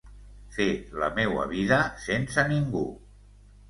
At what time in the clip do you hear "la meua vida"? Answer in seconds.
1.03-1.81